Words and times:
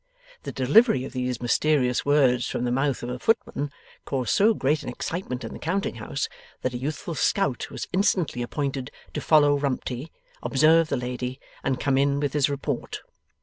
The 0.41 0.51
delivery 0.51 1.05
of 1.05 1.13
these 1.13 1.39
mysterious 1.43 2.03
words 2.03 2.47
from 2.49 2.63
the 2.63 2.71
mouth 2.71 3.03
of 3.03 3.09
a 3.09 3.19
footman 3.19 3.69
caused 4.03 4.31
so 4.31 4.55
great 4.55 4.81
an 4.81 4.89
excitement 4.89 5.43
in 5.43 5.53
the 5.53 5.59
counting 5.59 5.93
house, 5.97 6.27
that 6.63 6.73
a 6.73 6.77
youthful 6.79 7.13
scout 7.13 7.69
was 7.69 7.87
instantly 7.93 8.41
appointed 8.41 8.89
to 9.13 9.21
follow 9.21 9.55
Rumty, 9.59 10.07
observe 10.41 10.89
the 10.89 10.97
lady, 10.97 11.39
and 11.63 11.79
come 11.79 11.99
in 11.99 12.19
with 12.19 12.33
his 12.33 12.49
report. 12.49 13.01